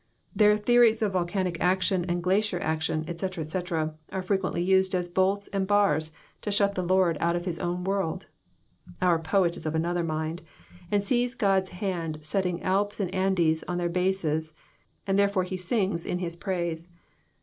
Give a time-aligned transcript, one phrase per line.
[0.35, 3.59] Their theories of volcanic action and glacier action, &c,j &c.,
[4.11, 7.83] are frequently used as bolts and bars to shut the Lord out of his own
[7.83, 8.25] world.
[8.99, 10.41] Our poet is of another mind,
[10.89, 14.53] and sees God's hand settling Alps and Andes on their bases,
[15.05, 16.89] and therefore he sings in his praise.